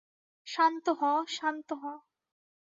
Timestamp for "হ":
0.99-1.01, 1.73-1.83